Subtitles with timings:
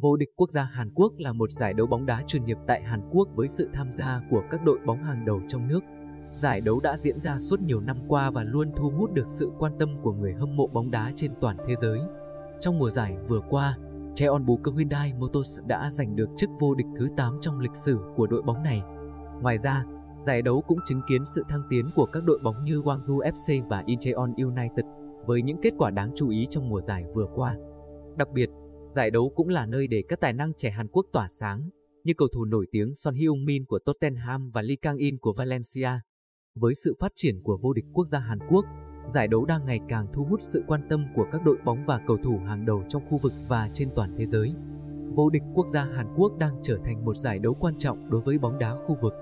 [0.00, 2.82] Vô địch quốc gia Hàn Quốc là một giải đấu bóng đá chuyên nghiệp tại
[2.82, 5.80] Hàn Quốc với sự tham gia của các đội bóng hàng đầu trong nước.
[6.36, 9.50] Giải đấu đã diễn ra suốt nhiều năm qua và luôn thu hút được sự
[9.58, 11.98] quan tâm của người hâm mộ bóng đá trên toàn thế giới.
[12.60, 13.78] Trong mùa giải vừa qua,
[14.14, 18.26] Cheonbuk Hyundai Motors đã giành được chức vô địch thứ 8 trong lịch sử của
[18.26, 18.82] đội bóng này.
[19.42, 19.84] Ngoài ra,
[20.18, 23.68] giải đấu cũng chứng kiến sự thăng tiến của các đội bóng như Gwangju FC
[23.68, 24.86] và Incheon United
[25.26, 27.56] với những kết quả đáng chú ý trong mùa giải vừa qua.
[28.16, 28.50] Đặc biệt,
[28.94, 31.70] giải đấu cũng là nơi để các tài năng trẻ Hàn Quốc tỏa sáng,
[32.04, 35.90] như cầu thủ nổi tiếng Son Heung-min của Tottenham và Lee Kang-in của Valencia.
[36.54, 38.64] Với sự phát triển của vô địch quốc gia Hàn Quốc,
[39.06, 42.00] giải đấu đang ngày càng thu hút sự quan tâm của các đội bóng và
[42.06, 44.52] cầu thủ hàng đầu trong khu vực và trên toàn thế giới.
[45.14, 48.22] Vô địch quốc gia Hàn Quốc đang trở thành một giải đấu quan trọng đối
[48.22, 49.12] với bóng đá khu vực.